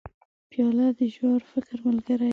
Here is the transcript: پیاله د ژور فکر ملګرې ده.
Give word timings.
پیاله 0.49 0.87
د 0.97 0.99
ژور 1.15 1.41
فکر 1.51 1.77
ملګرې 1.87 2.27
ده. 2.29 2.29